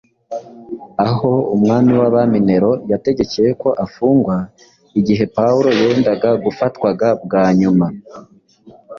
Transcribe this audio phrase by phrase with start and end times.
[1.07, 4.35] aho umwami w’abami Nero yategekeye ko afungwa
[4.99, 7.85] igihe Pawulo yendaga gufatwaga bwa nyuma